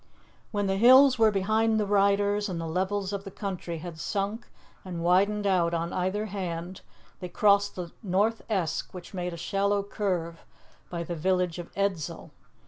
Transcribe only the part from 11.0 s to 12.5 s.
the village of Edzell.